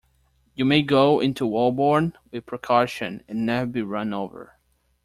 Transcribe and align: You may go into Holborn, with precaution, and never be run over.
You 0.55 0.65
may 0.65 0.81
go 0.81 1.19
into 1.19 1.47
Holborn, 1.47 2.17
with 2.31 2.47
precaution, 2.47 3.21
and 3.27 3.45
never 3.45 3.67
be 3.67 3.83
run 3.83 4.15
over. 4.15 4.57